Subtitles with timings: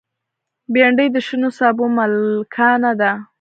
[0.73, 3.11] بېنډۍ د شنو سابو ملکانه ده